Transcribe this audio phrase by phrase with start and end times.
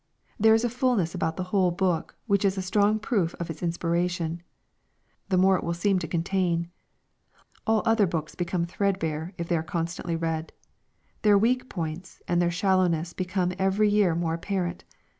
[0.39, 3.61] There is a fulness about the whole Book, which is a strong proof of its
[3.61, 4.41] inspiration.
[5.29, 6.71] The more we read it, the more it will seem to contain.
[7.67, 10.53] All other books become threadbare, if they are constantly read.
[11.21, 14.85] Their weak points, and their shallowness become every year more apparent.